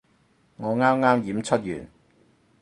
[0.57, 1.87] 我啱啱演出完